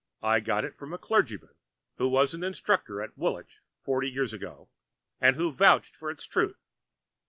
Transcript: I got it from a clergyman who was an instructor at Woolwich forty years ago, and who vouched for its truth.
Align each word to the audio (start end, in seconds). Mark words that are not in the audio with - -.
I 0.23 0.39
got 0.39 0.65
it 0.65 0.73
from 0.75 0.93
a 0.93 0.97
clergyman 0.97 1.53
who 1.97 2.07
was 2.07 2.33
an 2.33 2.43
instructor 2.43 3.03
at 3.03 3.15
Woolwich 3.15 3.61
forty 3.83 4.09
years 4.09 4.33
ago, 4.33 4.67
and 5.19 5.35
who 5.35 5.51
vouched 5.51 5.95
for 5.95 6.09
its 6.09 6.23
truth. 6.25 6.57